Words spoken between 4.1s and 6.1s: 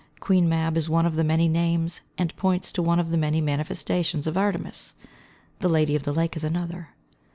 of Artemis; the Lady of